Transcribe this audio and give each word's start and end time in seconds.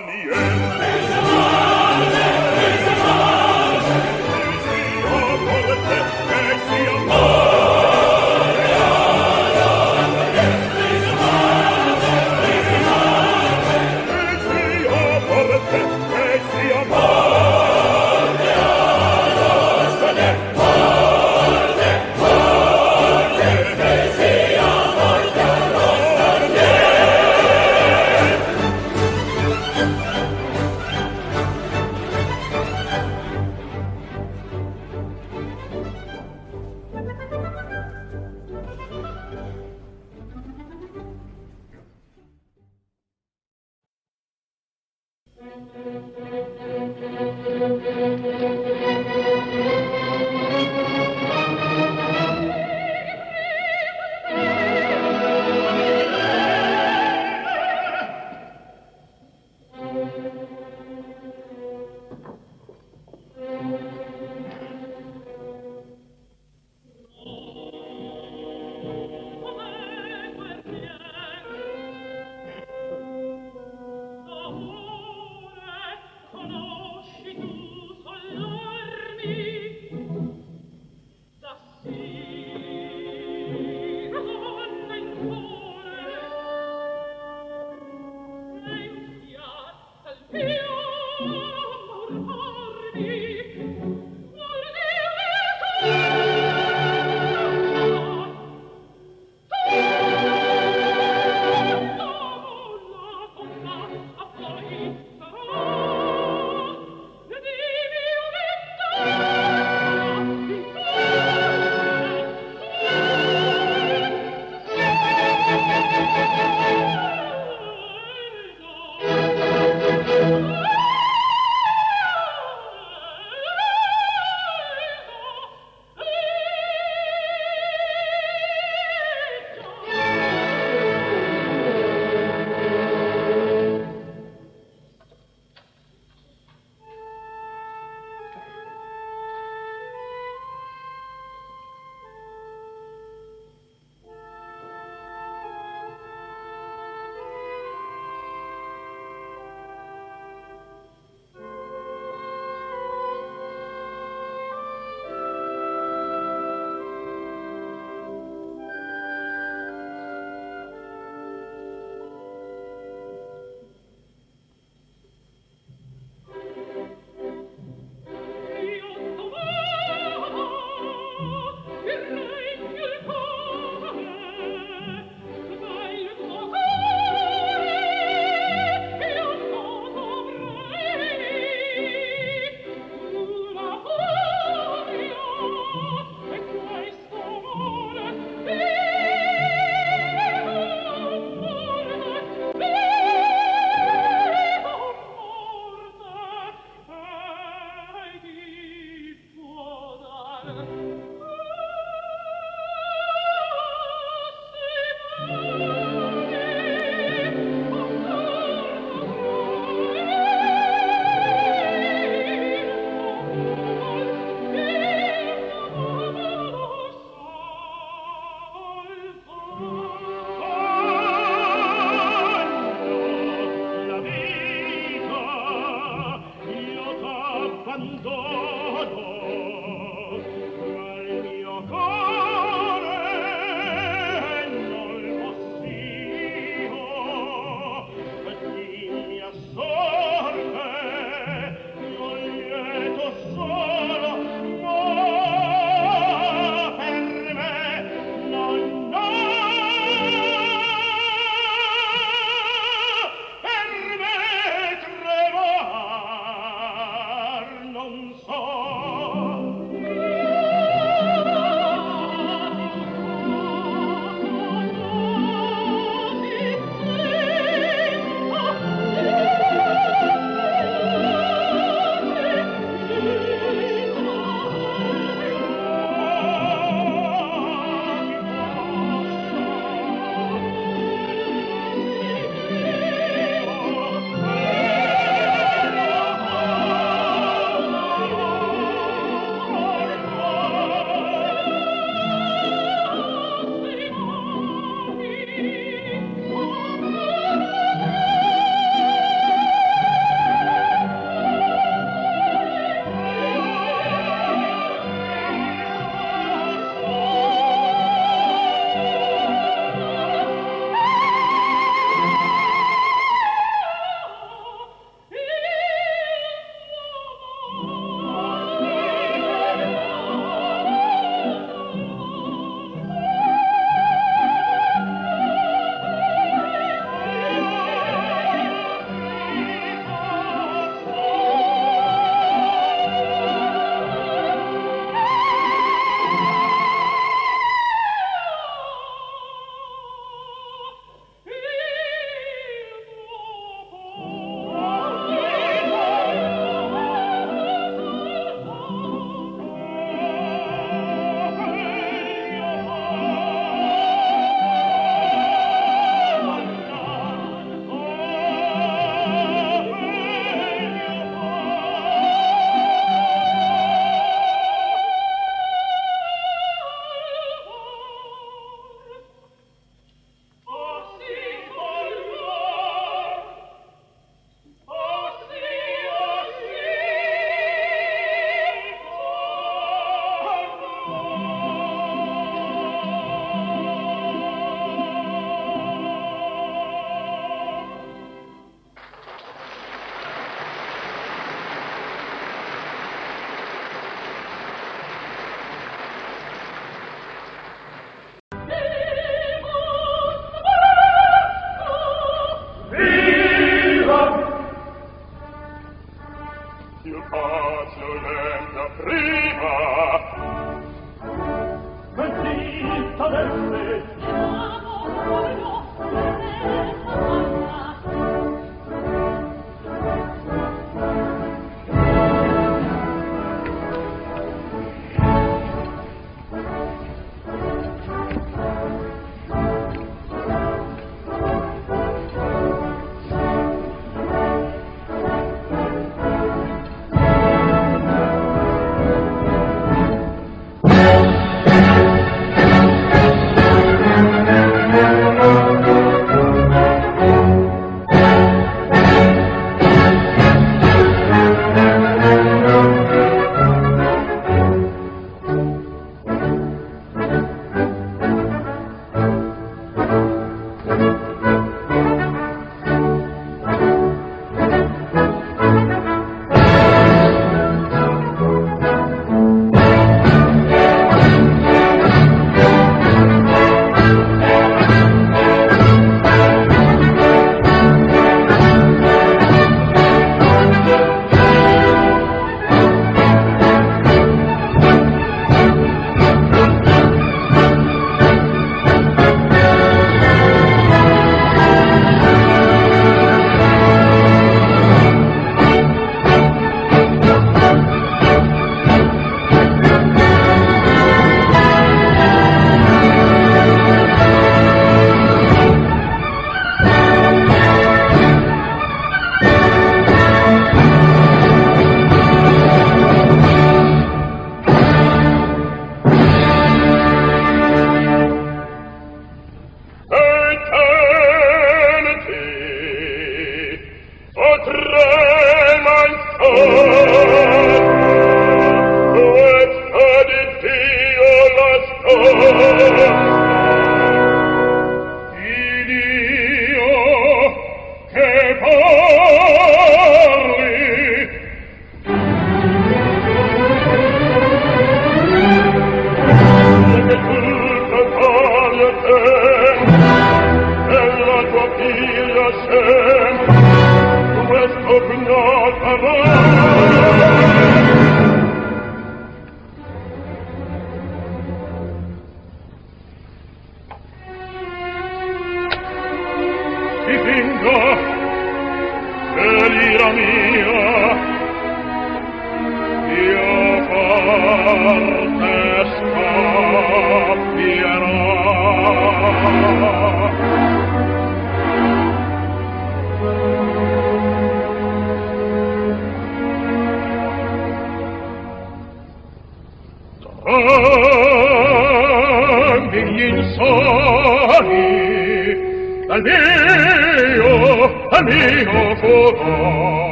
Daniel. 0.00 0.53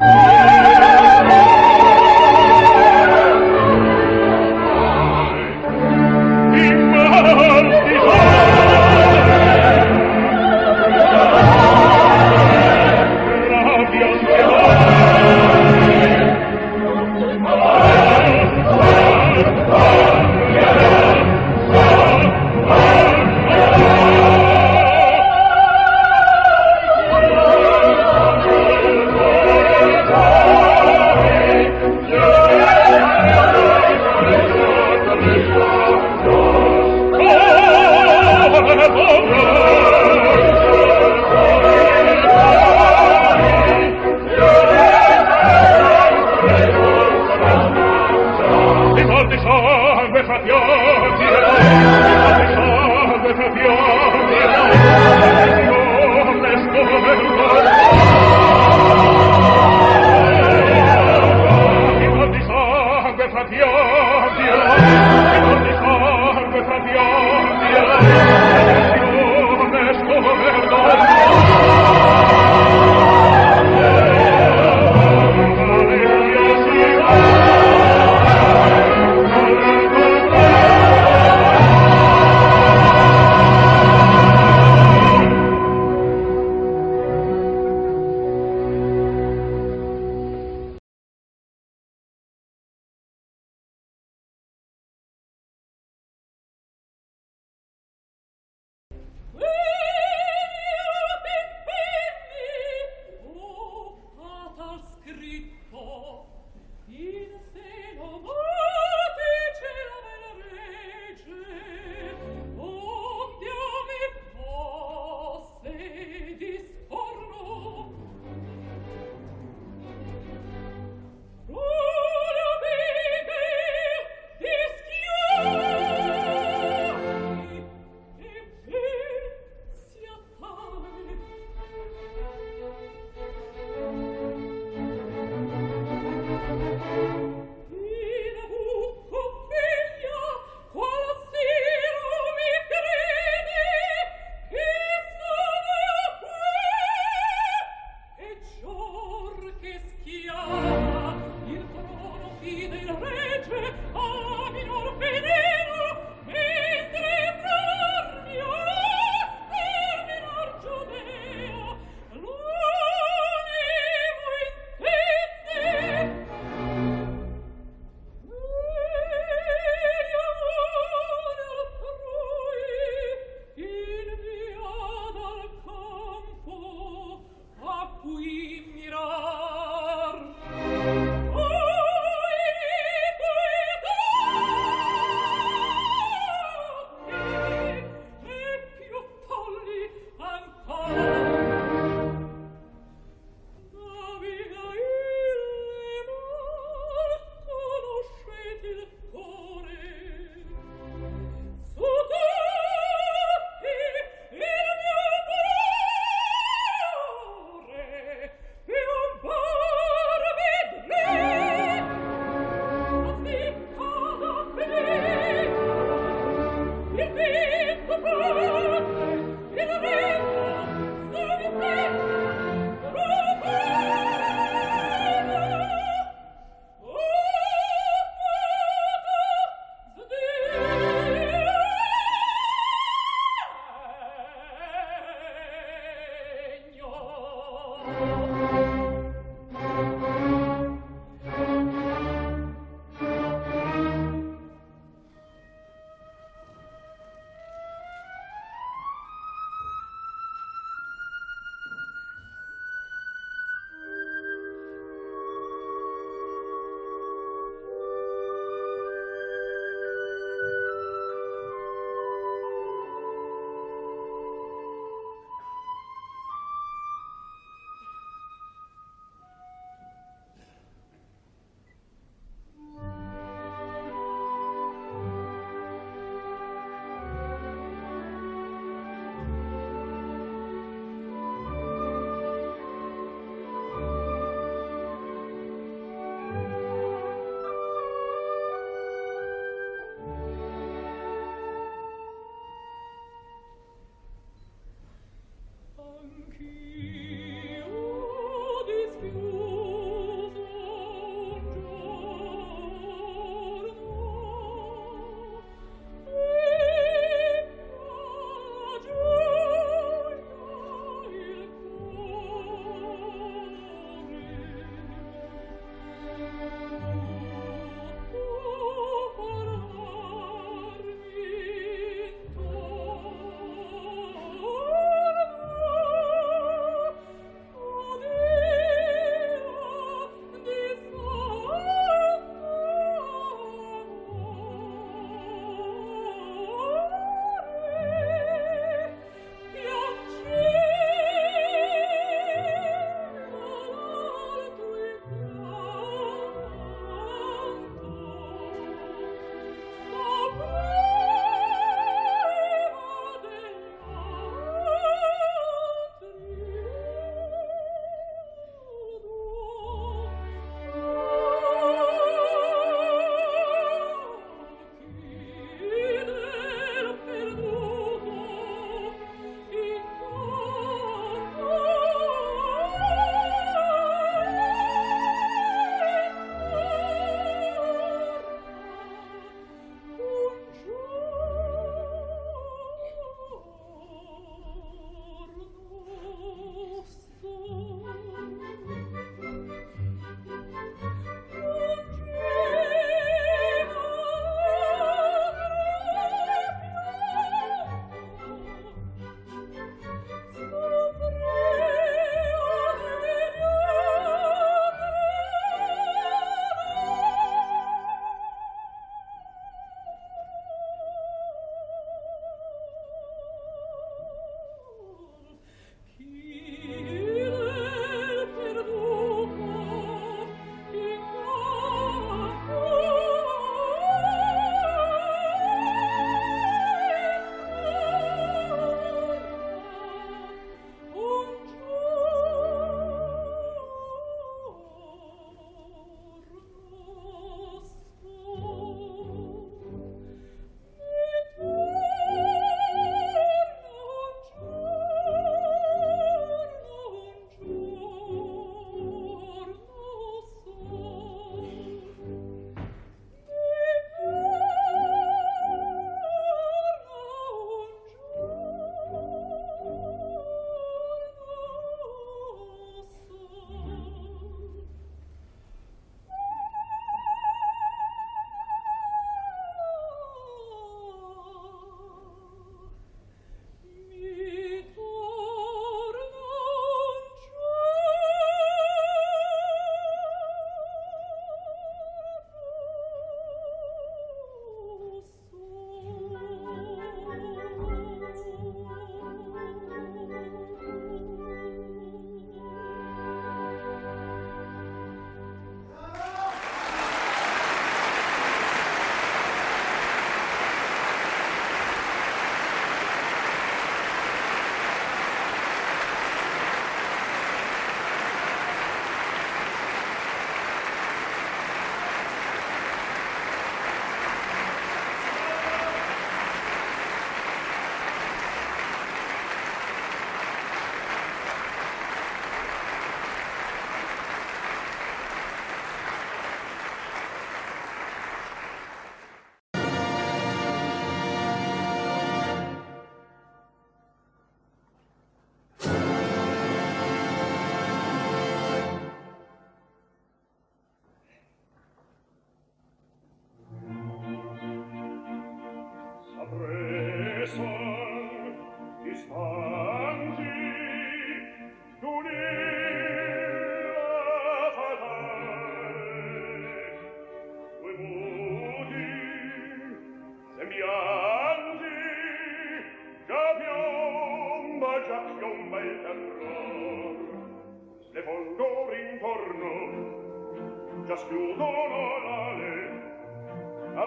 Thank. 0.00 0.40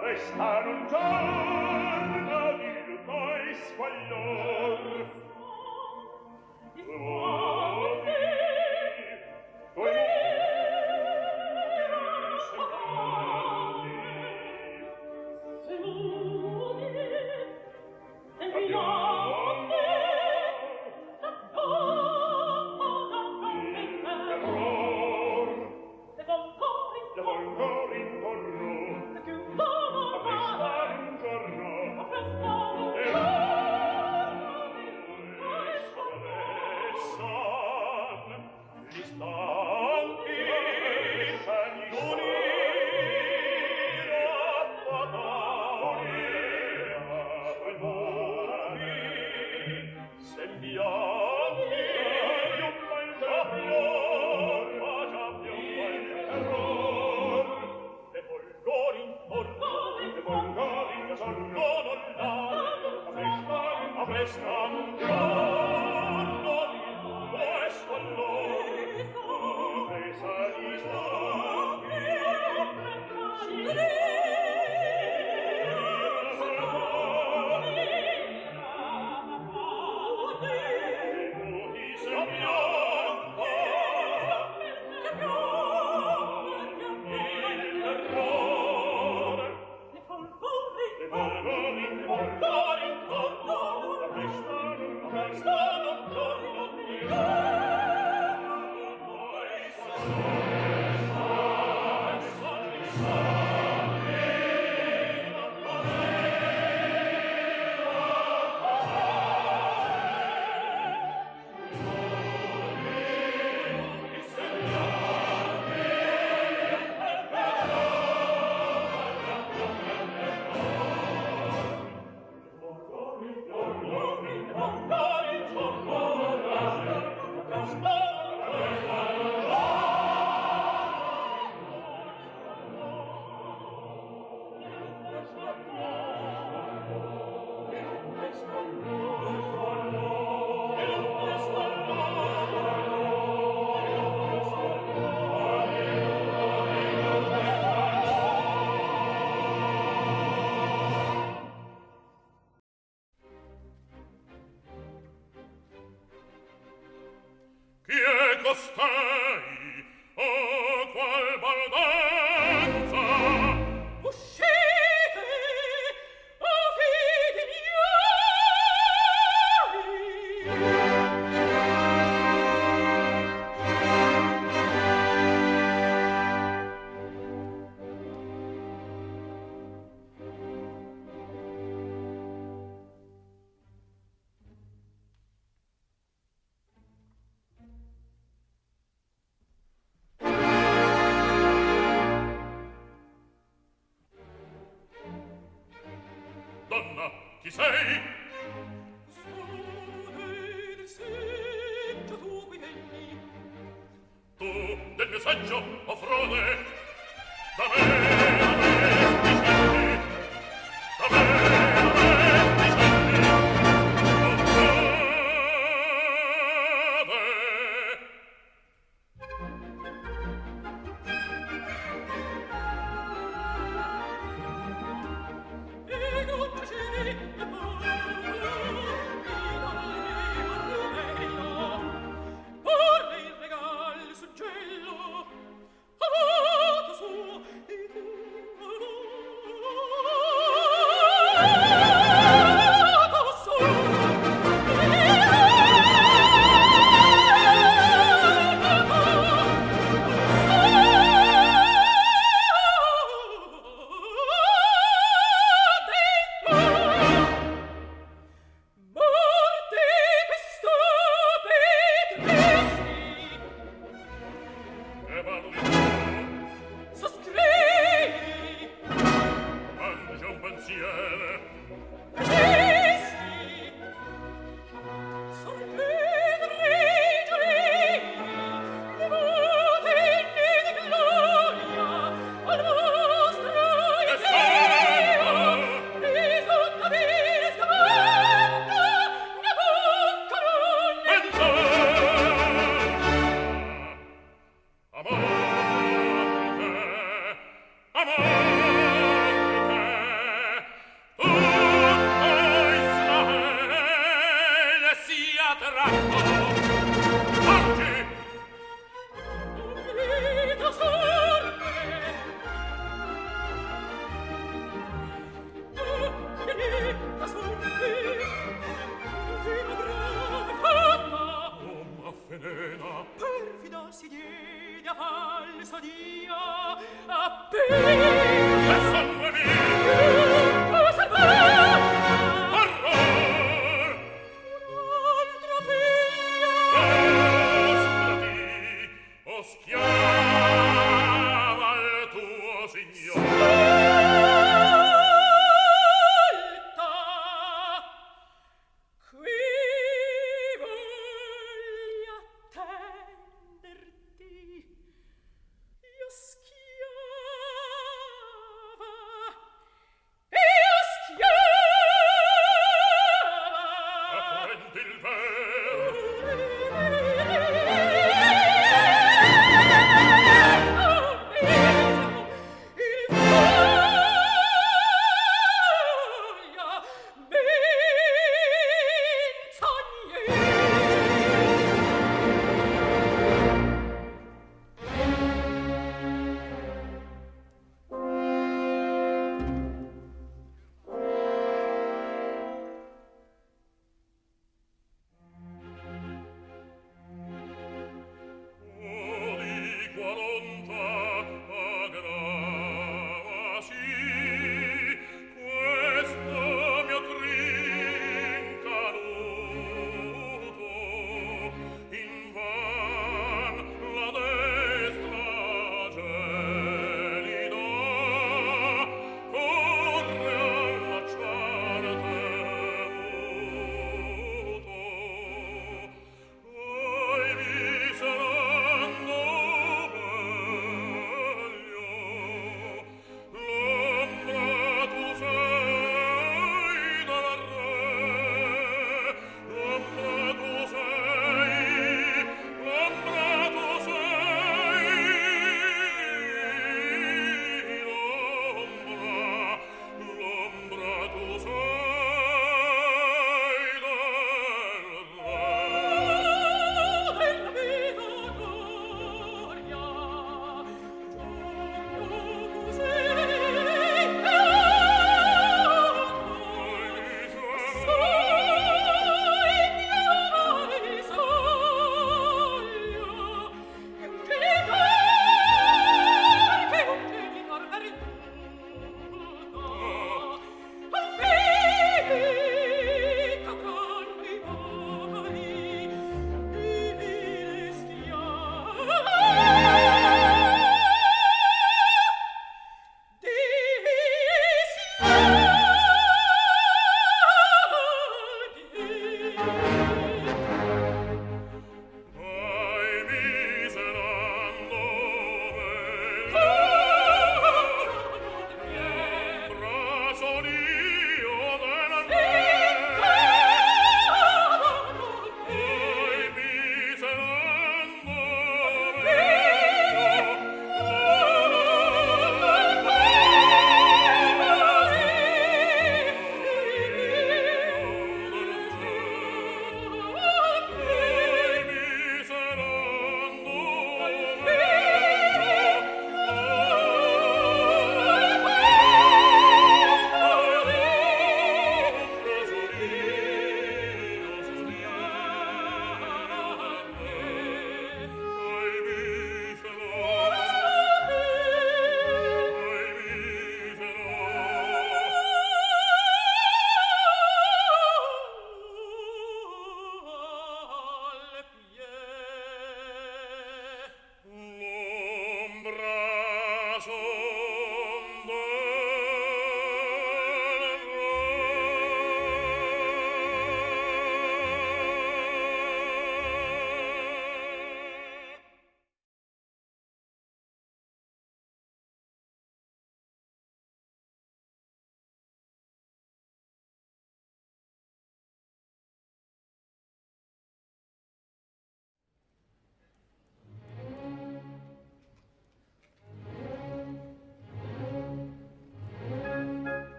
restare 0.00 0.68
un 0.68 0.86
giorno 0.88 1.57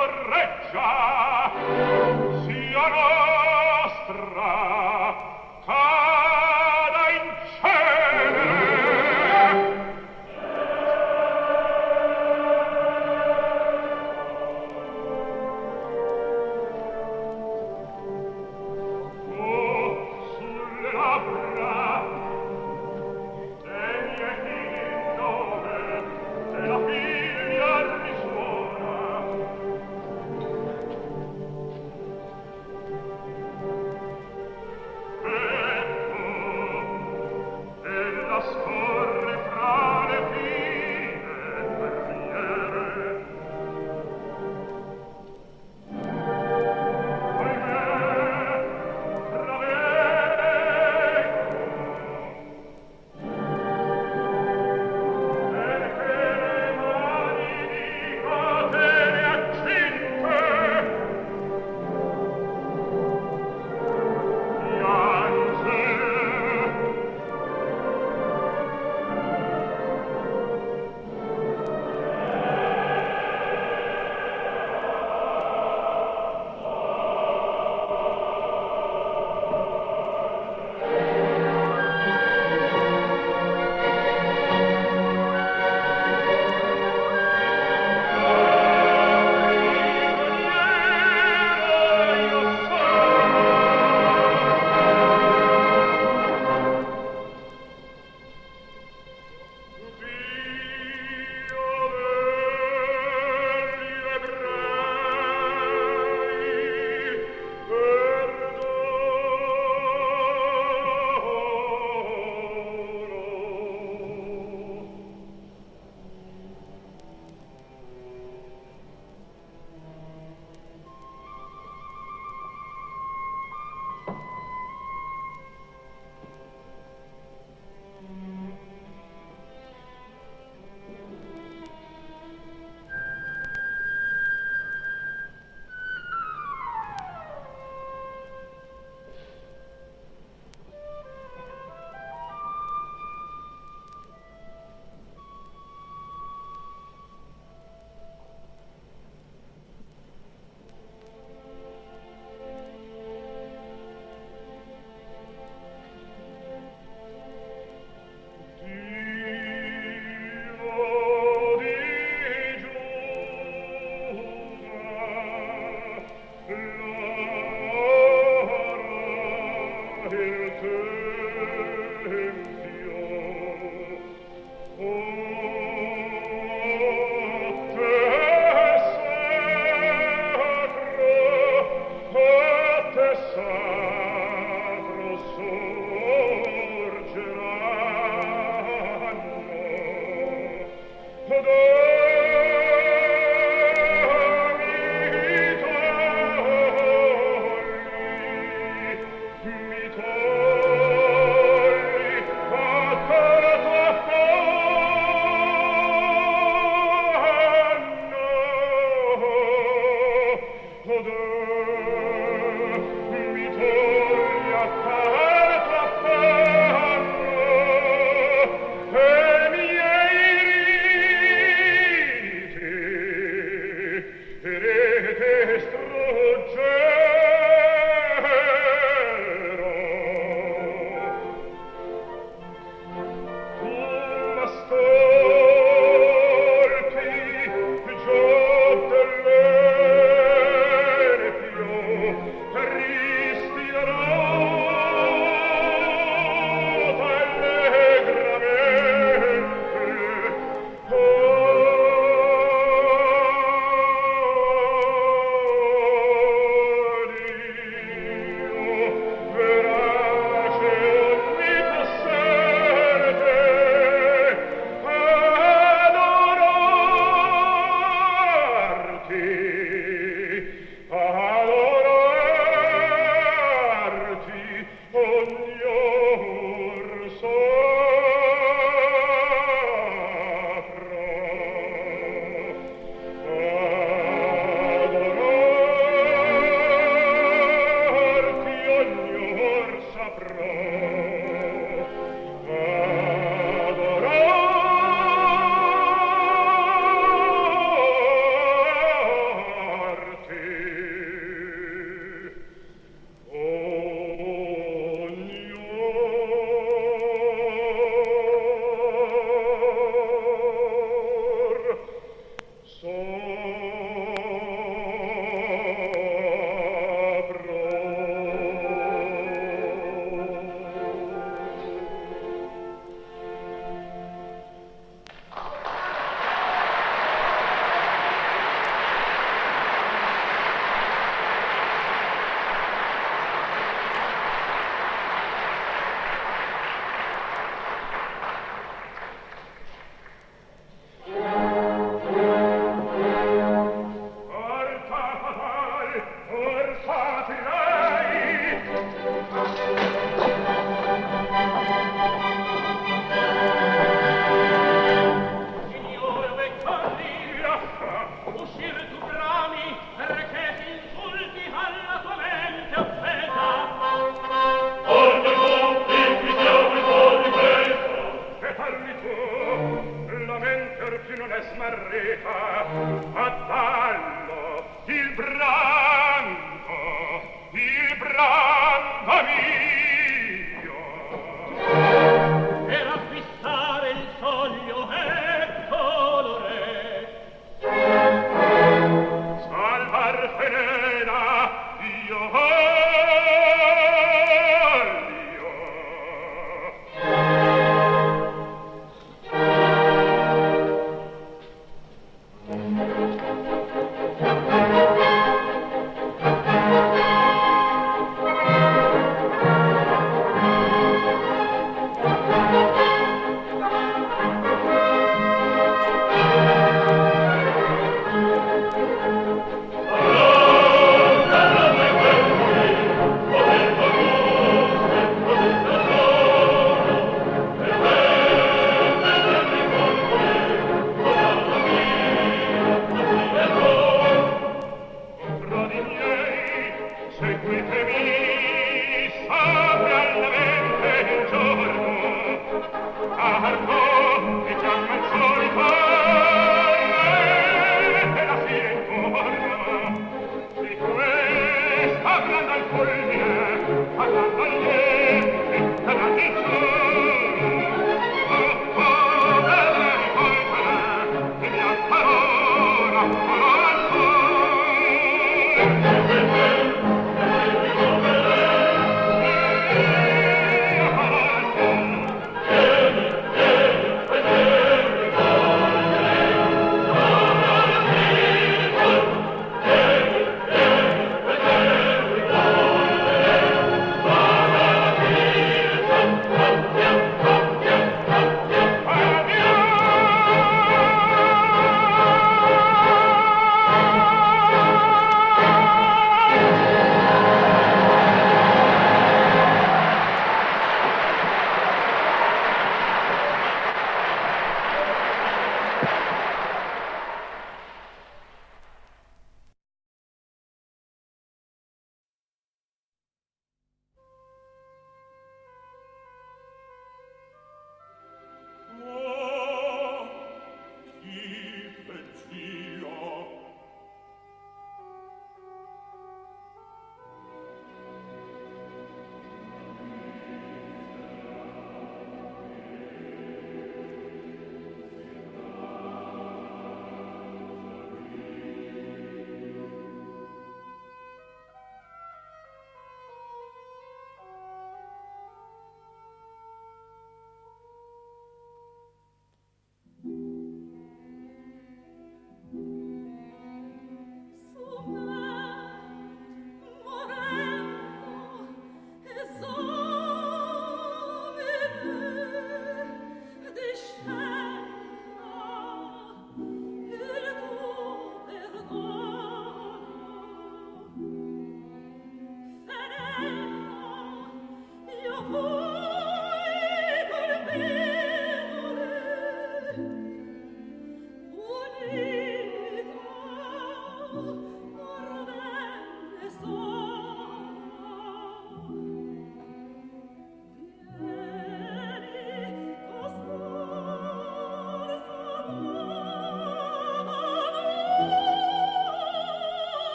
correggia 0.00 1.52
siano 2.46 3.19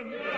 Yeah. 0.00 0.37